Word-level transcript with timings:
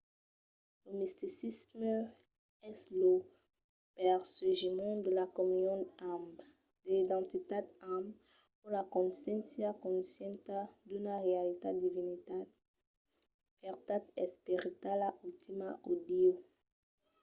lo 0.83 0.91
misticisme 1.01 1.91
es 2.69 2.79
lo 3.01 3.11
perseguiment 3.97 4.99
de 5.05 5.11
la 5.19 5.27
comunion 5.37 5.81
amb 6.13 6.33
de 6.83 6.89
l'identitat 6.93 7.65
amb 7.95 8.07
o 8.65 8.65
la 8.77 8.83
consciéncia 8.95 9.69
conscienta 9.85 10.57
d'una 10.87 11.15
realitat 11.27 11.75
divinitat 11.85 12.47
vertat 13.63 14.03
esperitala 14.25 15.09
ultima 15.29 15.69
o 15.89 15.91
dieu 16.09 16.33